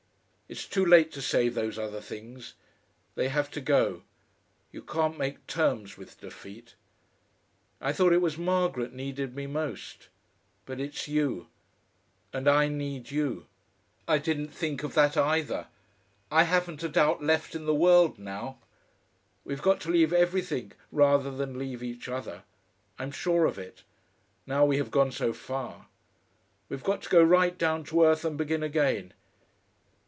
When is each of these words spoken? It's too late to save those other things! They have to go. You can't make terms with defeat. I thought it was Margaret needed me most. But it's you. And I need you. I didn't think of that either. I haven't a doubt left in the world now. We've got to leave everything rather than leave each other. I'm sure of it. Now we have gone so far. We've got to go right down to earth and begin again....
It's 0.51 0.65
too 0.65 0.85
late 0.85 1.13
to 1.13 1.21
save 1.21 1.55
those 1.55 1.79
other 1.79 2.01
things! 2.01 2.55
They 3.15 3.29
have 3.29 3.49
to 3.51 3.61
go. 3.61 4.03
You 4.73 4.81
can't 4.81 5.17
make 5.17 5.47
terms 5.47 5.95
with 5.95 6.19
defeat. 6.19 6.75
I 7.79 7.93
thought 7.93 8.11
it 8.11 8.21
was 8.21 8.37
Margaret 8.37 8.91
needed 8.91 9.33
me 9.33 9.47
most. 9.47 10.09
But 10.65 10.81
it's 10.81 11.07
you. 11.07 11.47
And 12.33 12.49
I 12.49 12.67
need 12.67 13.11
you. 13.11 13.45
I 14.09 14.17
didn't 14.17 14.49
think 14.49 14.83
of 14.83 14.93
that 14.93 15.15
either. 15.15 15.67
I 16.29 16.43
haven't 16.43 16.83
a 16.83 16.89
doubt 16.89 17.23
left 17.23 17.55
in 17.55 17.65
the 17.65 17.73
world 17.73 18.19
now. 18.19 18.57
We've 19.45 19.61
got 19.61 19.79
to 19.81 19.89
leave 19.89 20.11
everything 20.11 20.73
rather 20.91 21.31
than 21.31 21.57
leave 21.57 21.81
each 21.81 22.09
other. 22.09 22.43
I'm 22.99 23.11
sure 23.11 23.45
of 23.45 23.57
it. 23.57 23.83
Now 24.45 24.65
we 24.65 24.75
have 24.79 24.91
gone 24.91 25.13
so 25.13 25.31
far. 25.31 25.85
We've 26.67 26.83
got 26.83 27.01
to 27.03 27.09
go 27.09 27.23
right 27.23 27.57
down 27.57 27.85
to 27.85 28.03
earth 28.03 28.25
and 28.25 28.37
begin 28.37 28.63
again.... 28.63 29.13